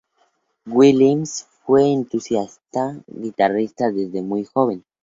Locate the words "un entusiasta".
1.83-2.97